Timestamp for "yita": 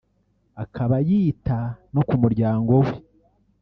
1.09-1.59